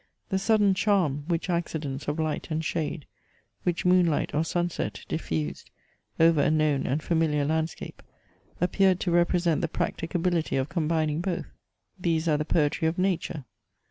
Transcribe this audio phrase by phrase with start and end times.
[0.29, 3.05] The sudden charm, which accidents of light and shade,
[3.61, 5.69] which moon light or sunset diffused
[6.19, 8.01] over a known and familiar landscape,
[8.59, 11.45] appeared to represent the practicability of combining both.
[11.99, 13.45] These are the poetry of nature.